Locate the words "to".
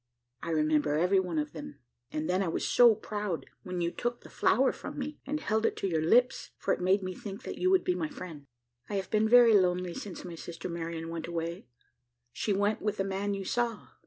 5.77-5.87